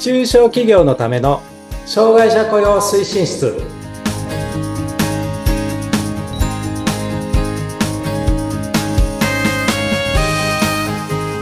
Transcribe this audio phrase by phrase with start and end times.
[0.00, 1.42] 中小企業のための
[1.86, 3.46] 障害者雇用推進室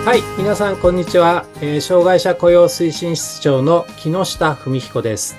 [0.05, 5.37] はい皆さんこんにちは、えー障害者雇用推進室長の木下文彦です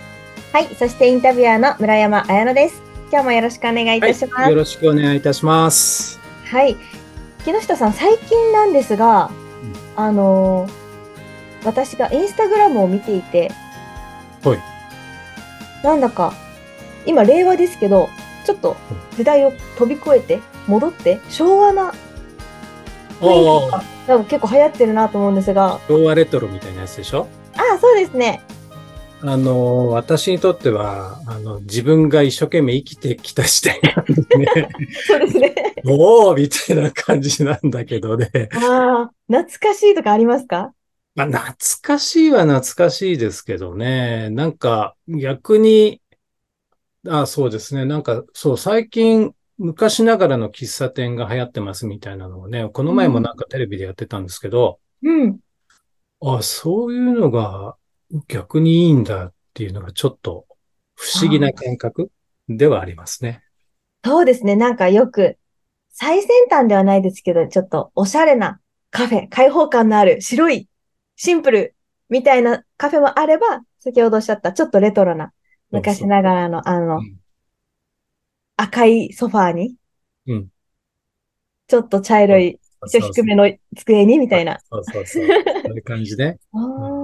[0.53, 2.81] はい、そしてインタビュアーの村山彩乃です。
[3.11, 4.33] 今日もよろしくお願いいたします。
[4.33, 6.77] はい、よろしくお願いいたしますはい、
[7.53, 9.31] 木下さん、最近なんですが、
[9.95, 10.87] あのー
[11.65, 13.51] 私がインスタグラムを見ていて、
[14.43, 14.59] はい。
[15.83, 16.33] なんだか、
[17.05, 18.09] 今、令和ですけど、
[18.45, 18.77] ちょっと
[19.17, 21.93] 時代を飛び越えて、戻って、昭和な
[23.19, 23.71] 雰囲
[24.05, 27.27] 気が結構流行ってるなと思うんですが、昭和レトロみたいなやつでしょ？
[27.55, 28.41] ああ、そうですね。
[29.21, 34.69] あの、私にとっては、あの、自分が一生懸命生きてきた時代なんでね、
[35.07, 35.55] そうですね。
[35.85, 38.29] おーみたいな感じなんだけどね。
[38.51, 40.73] ああ、懐かしいとかありますか？
[41.15, 44.29] まあ、懐かしいは懐かしいですけどね。
[44.29, 45.99] なんか、逆に、
[47.07, 47.85] あ、そうですね。
[47.85, 55.39] なんか、そう、最近、昔ながらの喫茶店が流行ってますみたいなのをね、この前もなんかテレビでやってたんですけど、うん。
[56.21, 57.75] あ、そういうのが
[58.27, 60.45] 逆にいいんだっていうのがちょっと
[60.95, 62.11] 不思議な感覚
[62.47, 63.43] ではありますね。
[64.03, 64.55] そうですね。
[64.55, 65.37] なんかよく、
[65.89, 68.59] 最先端ではないですけど、ちょっとおしゃれな
[68.91, 70.69] カフェ、開放感のある白い、
[71.15, 71.75] シンプル
[72.09, 75.33] みたいなカフェもあれば、先ほどおっしゃったちょっとレトロな、
[75.71, 77.17] 昔ながらのあのうん、
[78.55, 79.75] 赤いソファーに、
[80.27, 80.47] うん
[81.67, 84.57] ちょっと茶色い、ちょっと低めの机にみたいな。
[84.69, 85.25] そうそうそう。
[85.65, 86.39] そういう感じね。
[86.53, 86.96] あー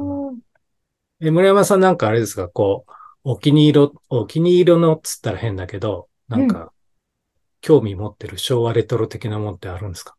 [1.25, 2.91] え、村山さんなんかあれですか、こう、
[3.23, 6.73] お気に入り、お気に入りのっつったら変だけど、なんか、
[7.61, 10.17] 興味持ってる昭和レトロ的なもんってあるんですか？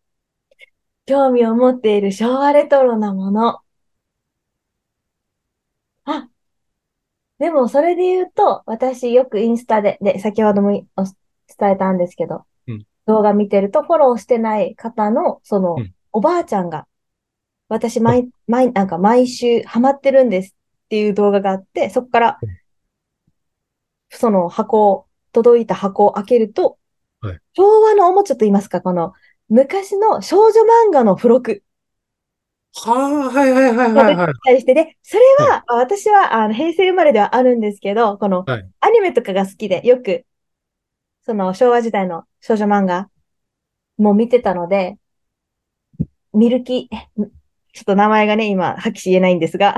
[1.07, 3.61] 興味を持っている昭和レトロなもの。
[6.07, 6.29] あ、
[7.39, 10.87] でもそれで言うと、私よくインスタで、で、先ほども伝
[11.73, 12.87] えたんですけど、うん。
[13.07, 15.95] 動画見てるとフォローしてない方の、その、うん。
[16.13, 16.87] おばあちゃんが、
[17.69, 20.55] 私毎、毎、なんか毎週ハマってるんです
[20.95, 22.49] っていう動画があって、そこからうん、
[24.11, 26.79] その箱を、届いた箱を開けると、
[27.21, 27.41] はい。
[27.55, 29.13] 昭和のおもちゃと言いますか、この、
[29.49, 31.65] 昔の少女漫画の付録。
[32.77, 34.61] はあ、はいはいはいはいはい。
[34.61, 38.71] して、で、それは、あ私はあの平成生まれではあるんですけど、このはい。
[38.79, 40.25] アニメとかが好きで、よく、
[41.23, 43.11] その昭和時代の少女漫画
[43.97, 44.97] も見てたので、
[46.33, 47.09] ミルキ、え
[47.75, 49.75] ちょっと名前がね、今、はっきり言えないんですが。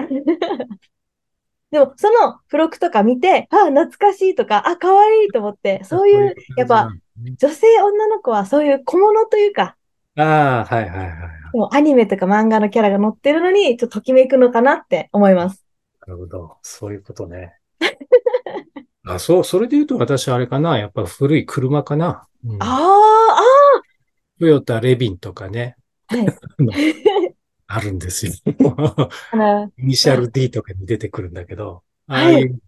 [1.76, 9.76] でも、その付録とか見て、あ、懐かしいとか、あ、可愛いと思って、そういう、やっぱ、女性、女の子はそういう小物というか、
[10.18, 11.18] ああ、はいはいはいはい。
[11.52, 15.62] もうアニメとか漫画のキャラが載ってるのに、ちょっとときめくのかなって思います。
[16.06, 16.56] なるほど。
[16.62, 17.52] そういうことね。
[19.04, 20.78] あ、そう、それで言うと私あれかな。
[20.78, 22.26] やっぱ古い車かな。
[22.46, 23.38] うん、ああ、
[24.40, 25.76] トヨタレビンとかね。
[26.08, 26.26] ああ、はい。
[27.66, 28.32] あるんですよ。
[29.78, 32.60] イニシャル D とかに出てくるんだけど、ああはいいう、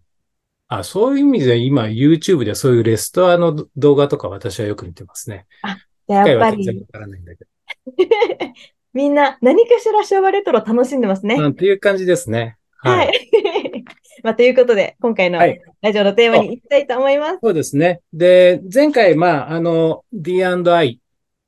[0.67, 5.45] あ、そういう意味で今 YouTube ではそういうレストランの動画とか私はよく見てますね。
[5.61, 5.77] あ
[6.07, 7.45] やっぱりは全然わ、からないんだけ
[8.93, 11.37] みんな何かしら昭和レトロ楽しんでますね。
[11.37, 11.43] ど。
[11.43, 12.57] うん、っていう感じですね。
[12.81, 13.07] ははい。
[13.07, 13.85] い。
[14.23, 17.39] まあ、ということで、今回のはいラジオのテーマに行きたいと思います。
[17.41, 18.01] そうですね。
[18.11, 20.99] で、前回、まあ、あの、D&I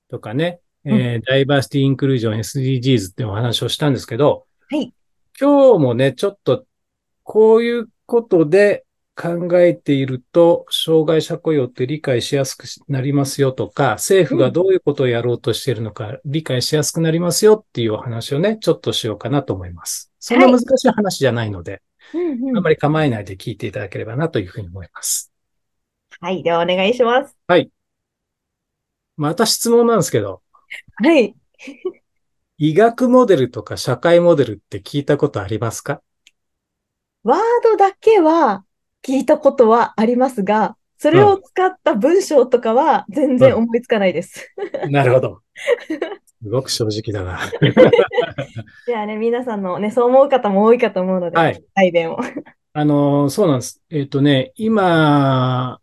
[0.10, 4.94] とかね、えーダイバーシティインクルージョン SDGs ってお話をしたんですけど、はい。
[5.40, 6.66] 今日もね、ちょっと、
[7.24, 20.12] こういうことで考えていると、障害者雇用って理解しやすくなりますよとか、政府がどういうことをやろうとしているのか理解しやすくなりますよっていうお話をね、ちょっとしようかなと思います。
[20.20, 21.82] そんな難しい話じゃないので、
[22.14, 25.32] うんうんあんまり構えないで聞いていただければなというふうに思います。
[26.20, 26.44] はい。
[26.44, 27.38] ではお願いします。
[29.18, 30.42] また質問なんですけど、
[31.04, 31.36] はい。
[32.58, 36.02] 医学モデルとか社会モデルって聞いたことありますか？
[37.24, 38.64] ワードだけは
[39.04, 44.54] 聞いたことはありますが、それを使った文章とかは全然思いつかないです。
[44.90, 45.42] なるほど。
[46.44, 47.40] すごく正直だな。
[48.88, 51.64] じゃあね、皆さんのね、そう思う方も多いかと思うので、はい。
[51.74, 52.20] 代弁を。
[52.74, 53.82] あの、そうなんです。
[53.90, 55.81] えっ、とね、今、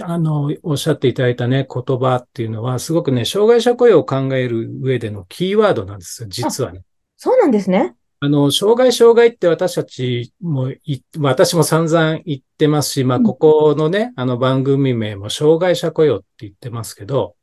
[0.00, 6.82] あの、おっしゃっていただいたね、言葉っていうのは、すごくね、障害者雇用を考える上でのキーワードなんですよ、実はね。
[7.16, 7.94] そうなんですね。
[8.20, 17.34] あの、障害、障害って私たちもい、私も散々言ってますし、まあ、うんここのね、あの番組名も障害者雇用って言ってますけど、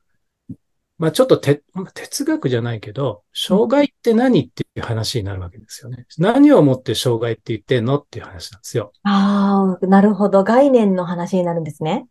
[0.98, 1.64] まあちょっとて
[1.94, 6.06] 哲学じゃないけど、障害って何っていう話になるわけですよね。
[6.18, 8.92] 何をもって障害って言ってんのっていう話なんですよ。
[9.04, 10.44] ああ、なるほど。
[10.44, 12.08] 概念の話になるんですね。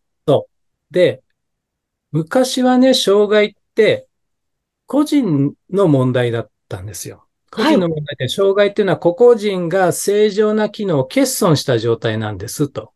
[0.90, 1.22] で、
[2.10, 4.08] 昔はね、障害って
[4.86, 7.26] 個人の問題だったんですよ。
[7.50, 12.92] 個人の問題で、障害っていうのは個々人が正常な機能を欠損した状態なんですと。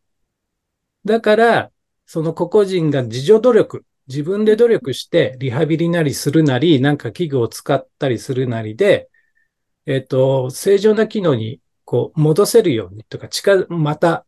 [1.05, 1.71] だから、
[2.07, 9.09] その個々人が自助努力、自分で努力してリハビリなりするなり、なんか器具を使ったりするなりで、
[9.87, 14.27] えっ、と、正常な機能にこう戻せるようにとか、近、また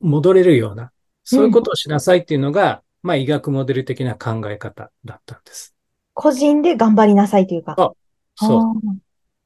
[0.00, 0.92] 戻れるような、
[1.24, 5.74] そういうことをしなさいっていうのが、まあ医学モデル的な考え方だったんです。
[6.12, 7.74] 個人で頑張りなさいというか。
[7.76, 7.92] あ
[8.36, 8.60] そう。
[8.60, 8.72] あ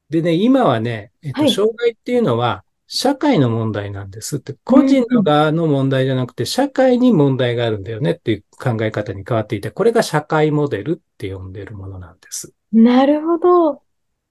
[0.09, 12.55] でね、今はね、えっと、はい障害っていうのは、社会の問題なんですって、個人の側の問題じゃなくて、社会に問題があるんだよねっていう考え方に変わっていて、これが社会モデルって呼んでるものなんです。
[12.73, 13.83] ーなるほど。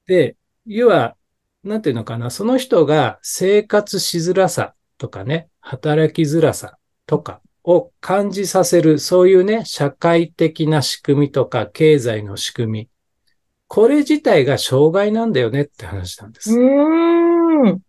[0.07, 0.37] で、
[0.67, 1.17] 要は、
[1.63, 6.78] なんていうのかな、その人が生活しづらさとかね、働きづらさ
[7.09, 12.89] とかを感じさせる、そういうね、社会的な仕組みとか経済の仕組み、
[13.67, 16.53] これ自体が障害なんだよねって話なんです。
[16.53, 17.81] うーん。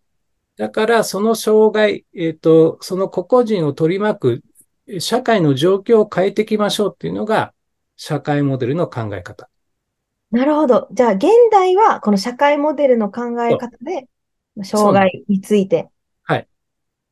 [0.56, 4.42] だから、その障害、えっ、と、その個々人を取り巻く
[4.90, 7.54] え社会の状況を変えていきましょうっていうのが、
[7.96, 9.48] 社会モデルの考え方。
[10.30, 10.88] なるほど。
[10.92, 14.08] じゃあ、現代はこの社会モデルの考え方で、
[14.64, 15.88] 障害について
[16.22, 16.48] はい。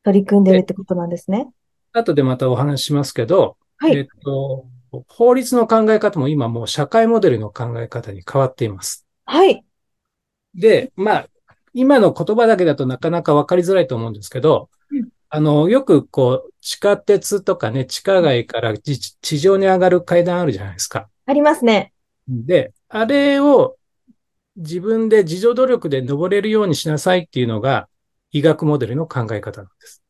[0.03, 1.49] 取り組んでるってことなんですね。
[1.99, 3.97] 後でまたお話ししますけど、はい。
[3.97, 4.67] えっ、と、
[5.07, 9.07] 法律の考え方も今もう社会モデルの考え方に変わっています。
[9.27, 9.65] はい。
[10.55, 11.29] で、まあ、
[11.75, 21.11] 今の言葉だけだとなかなかわかりづらいと思うんですけど、うんあの、よくこう、地下鉄とかね、地下街から地地上に上がる階段あるじゃないですか。
[21.27, 21.93] ありますね。
[22.29, 23.77] で、あれを
[24.57, 27.89] 自分で自助努力で登れるようにしなさいっていうのが
[28.33, 30.03] 医学モデルの考え方なんです。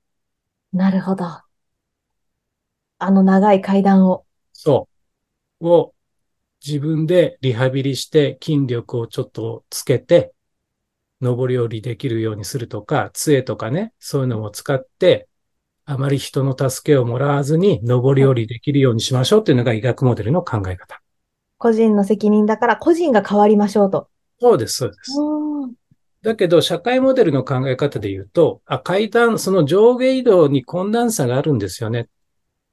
[0.73, 1.25] なるほど。
[2.99, 4.25] あの長い階段を。
[4.53, 4.89] そ
[5.61, 5.69] う。
[5.69, 5.95] を
[6.65, 10.33] 自分でリハビリして筋力をちょっとつけて、
[11.21, 15.29] 登り降りできるようにするとか、杖とかね、そういうのを使って、
[15.85, 21.01] あまり人の助けをもらわずに登り降りできるようにしましょうっていうのが医学モデルの考え方。
[21.57, 24.09] 個人の責任だから個人が変わりましょうと。
[24.41, 25.19] そうです、そうです。
[26.23, 32.09] だけど、社会モデルの考え方で言うと、あ、階段、その上下移動に困難さがあるんですよね。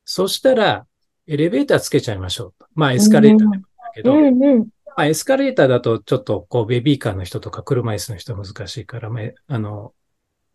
[0.05, 0.85] そしたら、
[1.27, 2.67] エレベーターつけちゃいましょうと。
[2.75, 4.59] まあ、エスカレーターでもいいんだけど、うんうん。
[4.85, 9.93] まあ、エスカレーターだとちょっとこうベビーカーの人とか車椅子の人は難しいから、まあ、あの、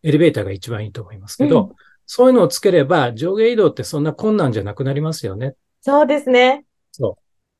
[0.03, 1.75] エレベーターが一番いいと思いますけど、うん
[2.13, 5.55] そういうのをつければ上下移動ってそんな困難じゃなくなりますよね。
[5.79, 6.65] そうですね。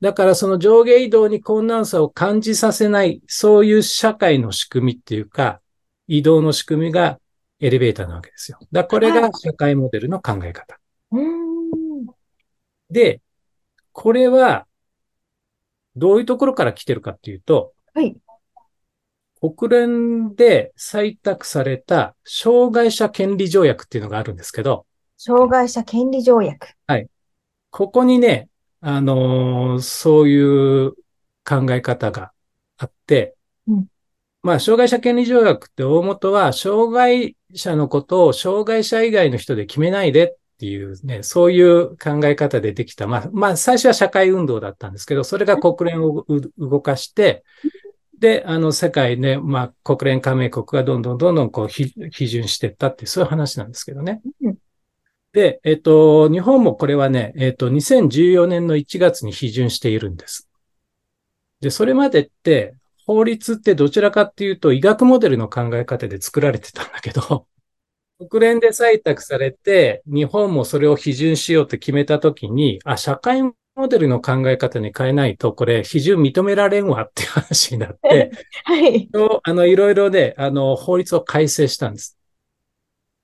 [0.01, 5.61] だからその上下移動に困難さを感じさせない、そういう社会の仕組みっていうか、
[6.07, 7.19] 移動の仕組みが
[7.61, 8.57] エレベーターなわけですよ。
[8.73, 10.77] だこれが社会モデルの考え方。
[11.13, 11.50] うーん。
[12.91, 13.21] で、
[13.91, 14.67] これは
[15.95, 18.15] どういうところから来てるかっていうと、はい。
[19.41, 24.85] 国連で採択された障害者権利条約っていうのがあるんですけど、
[25.17, 26.75] 障害者権利条約。
[27.71, 28.49] ここにね、
[28.81, 30.91] あのーそういう
[31.43, 32.31] 考え方が
[32.77, 33.35] あって、
[33.67, 33.85] うん
[34.43, 43.07] まあ、障害者権利条約って大元は、障害者のことを障害者以外の人で決めないでっていうね、そういう考え方でできた。
[43.07, 46.23] まあ、まあ、最初は社会運動だったんですけど、それが国連を
[46.59, 47.43] 動かして、
[48.19, 54.21] で、あの、世界ね、まあ、国連加盟国がどんどんどんどんこう、批准していったっていう、そういう話なんですけどね。
[55.33, 60.47] で、えっと、日本もこれはね、えっと、2014年の1月に批准しているんです。
[61.59, 62.75] で、それまでって、
[63.07, 67.47] 法律ってどちらかっていうと、医学モデルの考え方で作られてたんだけど、
[68.29, 78.31] 国連で採択されて、日本もそれを批准しようって決めたときに、あ、社会モデルの考え方に変えないと、これ、批准認められんわっていう話になって、
[78.65, 79.07] はい。
[79.07, 82.17] とあの、いろいろで、あの、法律を改正したんです。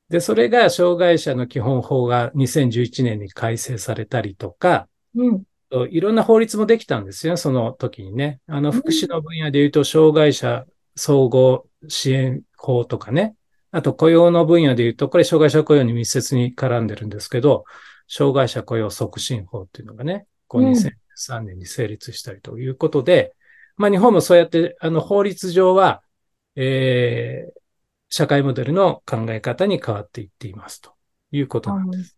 [0.09, 5.43] で、それが障害者の基本法が2011年に改正されたりとか、うん。
[5.89, 8.39] いろんな法律もできたんですよ、その時にね。
[8.47, 13.35] あの、うん福祉の分野で言うと、障害者総合支援法とかね。
[13.77, 17.63] あと、雇用の分野で言うと、これ、障害者雇用に密接に絡んでるんですけど、
[18.07, 23.35] 障害者雇用促進法っていうのがね、こううん2003年に成立したりということで、
[23.75, 26.01] まあ、日本もそうやって、あの、法律上は、
[26.55, 27.59] えー、
[28.09, 30.93] 社会モデルの考え方に変わっていっていますと
[31.31, 32.17] いうことなんです。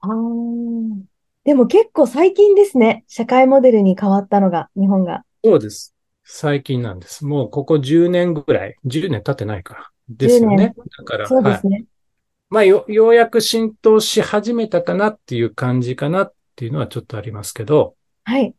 [0.00, 1.02] あー
[1.44, 3.04] でも結構最近ですね。
[3.06, 5.24] 社会モデルに変わったのが、日本が。
[5.44, 5.94] そうです。
[6.24, 7.26] 最近なんです。
[7.26, 9.90] もうここ10年ぐらい、10年経ってないか。
[10.08, 10.74] ですよね。
[10.98, 11.66] だから、はいそうです。
[11.66, 11.84] ね。
[12.50, 18.54] まあよ、ようやく浸透し始めたかなっていう感じかなっていうのはちょっとありますけど、はい。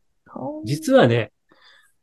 [0.65, 1.31] 実はね、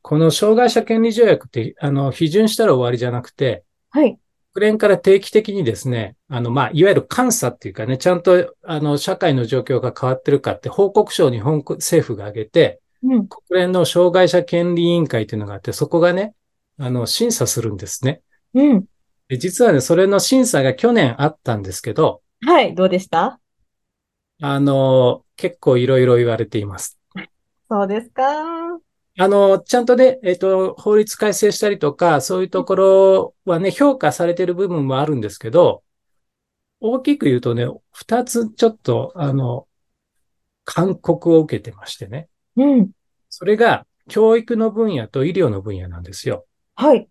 [0.00, 4.18] この障害者権利条約って、あの、批准したら終わりじゃなくて、はい。
[4.54, 13.28] 国連から定期的にですね、あの、まあ、いわゆる監査っていうかね、ちゃんと、あの、社会の状況が変わってるかって報告書を日本政府が挙げて、うん。
[13.28, 16.34] 国連の障害者権利委員会っていうのがあって、そこがね、
[16.78, 18.22] あの、審査するんですね。
[18.54, 18.84] うん。
[19.33, 22.75] で実はね、それの審査が去年あったんですけど、はい。
[22.75, 23.41] どうでした？
[24.43, 26.99] あの、結構いろいろ言われています。
[27.71, 28.25] そうですか。
[29.19, 35.83] あの、ちゃんとね、えっ、と、法律改正したりとか、そういうところはね、評価されてる部分もあるんですけど、
[36.81, 39.67] 大きく言うとね、二つちょっと、あの、
[40.67, 42.29] 勧告を受けてましてね。
[42.57, 42.91] うん。
[43.31, 46.45] それが、教育の分野と医療の分野なんですよ。
[46.75, 47.09] はい。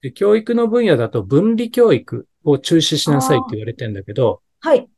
[0.00, 4.88] で教育の分野だと分離教育を中止しなさいって言われてんだけど、はい。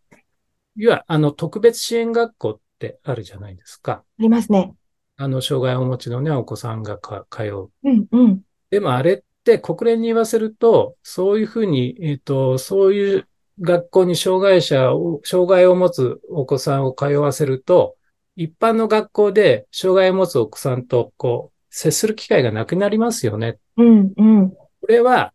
[0.77, 3.93] 要は、あの、特別支援学校ってあるじゃないですか。
[3.93, 4.75] ありますね。
[5.17, 7.71] あの、障害をお持ちのね、お子さんがか通う。
[7.85, 8.07] うん。
[8.11, 8.41] うん。
[8.71, 13.29] でもあれって国連に言わせると、そういうふうに、えっ、と、そういう
[13.61, 17.97] 学校に障害者を、障害を持つお子さんを通わせると、
[18.37, 23.59] 一般の学校で障害を持つお子さんと、こう、接する機会がなくなりますよね。
[23.77, 24.13] うん。
[24.17, 24.57] うん。
[24.91, 25.33] これは、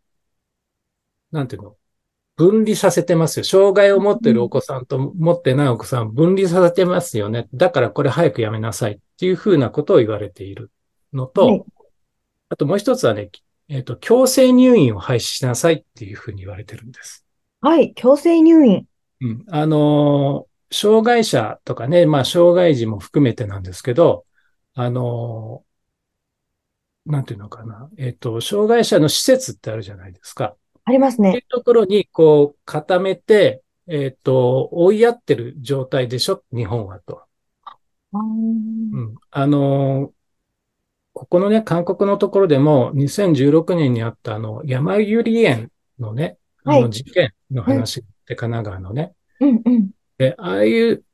[1.32, 1.78] なんていうの？
[2.36, 3.46] 分離させてますよ。
[3.46, 7.48] 障害を持っているお子さんと持ってないお子さんを分離させてますよね。
[7.54, 10.72] だからこれ早くやめなさいっていうふうなことを言われている
[11.14, 11.64] のと、はい
[12.50, 13.30] あともう一つはね、
[13.70, 17.26] えっ、と、強制入院を廃止しなさいっていうふうに言われてるんです。
[17.62, 17.94] はい。
[17.96, 18.86] 強制入院。
[19.22, 19.46] うん。
[19.50, 24.26] あのー障害者とかね、まあ、障害児も含めてなんですけど、
[24.74, 25.75] あのー
[27.06, 27.90] なんていうのかな。
[27.98, 30.56] えっ、と、障害者の施設ってあるじゃないですか。
[30.86, 31.46] ありますねっていう。
[31.50, 36.44] ところに、こう、固めて、えっ、と、追いやってる状態でしょ？
[36.54, 37.22] 日本はと。
[37.64, 37.78] あ
[38.14, 39.16] うーん。
[39.32, 40.16] あのー
[41.18, 49.14] ここのね、韓国のところでも、2016年にあったあの、山百合園のね、あはいの事件の話って神奈川のね。
[49.40, 49.62] うん。
[49.64, 49.92] うん。
[50.18, 51.05] で、ああいう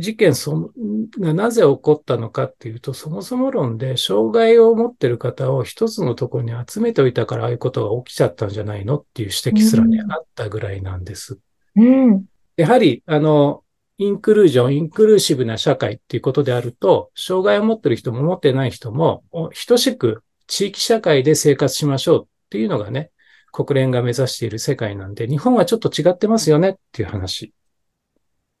[0.00, 0.72] 事件そ
[1.18, 11.38] がなぜ起こったのかっていうと、そもそも論で、障害を持ってる方を一つのところに集めておいたから、ああいうことが起きちゃったんじゃないのっていう指摘すらね、うんあったぐらいなんです。
[11.76, 12.24] うん。
[12.56, 13.62] やはり、あの、
[13.98, 23.10] インクルージョン、インクルーシブな社会っていうことであると、障害を持ってる人も持ってない人も、お等しく地域社会で生活しましょうっていうのがね、
[23.52, 27.52] 国連が目指している世界なんで、日本はちょっと違ってますよねっていう話。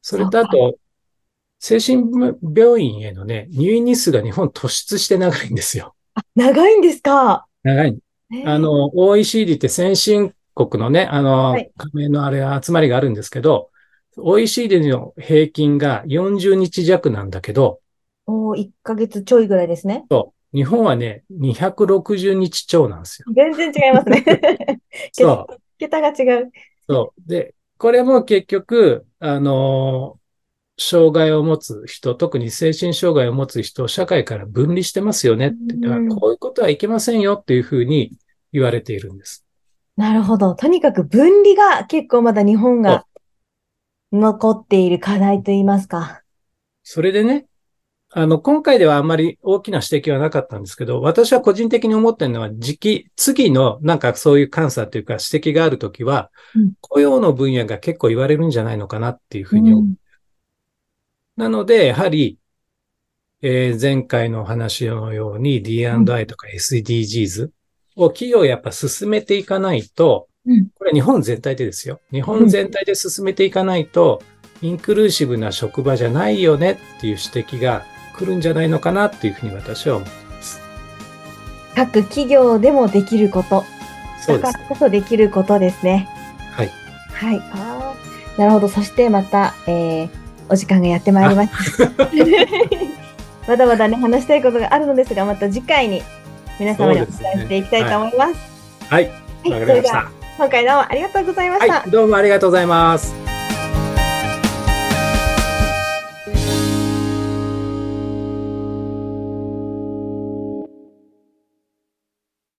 [0.02, 0.76] それとあと、
[1.60, 2.10] 精神
[2.56, 5.94] 病院へのね、入院日数が日本突出して長いんですよ。
[6.14, 7.46] あ、長いんですか？
[7.62, 7.98] 長い。
[8.32, 13.70] えーあの、OECD って先進国のね、あの、はい加盟のあれ集まりがあるんですけど、
[14.16, 17.80] OECD の平均が40日弱なんだけど、
[18.26, 20.04] おー、1ヶ月ちょいぐらいですね。
[20.10, 23.32] そう日本はね、260日超なんですよ。
[23.34, 24.24] 全然違いますね。
[25.12, 25.56] そう。
[25.78, 26.50] 桁が違う。
[26.88, 27.28] そう。
[27.28, 30.19] で、これも結局、あの
[30.82, 35.74] 障害を持つ人、特に精神障害を持つ人を社会から分離してますよねって。
[35.74, 38.12] うんこういうことはいけませんよっていうふうに
[38.50, 39.44] 言われているんです。
[39.96, 40.54] なるほど。
[40.54, 43.04] とにかく分離が結構まだ日本が
[44.10, 46.22] 残っている課題といいますか。
[46.82, 47.44] それでね、
[48.12, 59.84] あの、今回ではあんまり大きな指摘はなかったんですけど、私は個人的に思ってるのは、時期、次のなんかそういう監査というか指摘があるときは、うん雇用の分野が結構言われるんじゃないのかなっていうふうに思う。
[59.84, 59.94] うん
[61.36, 62.38] なので、やはり、
[63.42, 67.50] えー前回の話のように D&I とか SDGs
[67.96, 72.00] を企業やっぱ進めていかないと、うんこれ日本全体でですよ。
[72.10, 74.22] 日本全体で進めていかないと、
[74.62, 77.84] インクルーシブな職場じゃないよねっていう指摘が
[78.16, 80.60] 来るんじゃないのかなっていうふうに私は思っています。
[81.74, 83.64] 各企業でもできること。
[84.26, 84.64] そうですだから。
[84.68, 86.08] こそできることですね。
[86.52, 86.74] はい。
[87.12, 87.40] はい。
[87.52, 88.68] あーなるほど。
[88.68, 90.19] そしてまた、えー
[90.50, 91.90] お時間がやってまいりました。
[93.48, 96.02] まだまだね、話したいことがあるのですが、また次回に
[96.58, 98.34] 皆様にお伝えしていきたいと思います。
[98.90, 99.10] はい。
[99.44, 99.50] はい。
[99.52, 100.10] わかそれでは、りました。
[100.38, 101.72] 今回どうもありがとうございました。
[101.72, 101.90] はい。
[101.90, 103.29] どうもありがとうございます。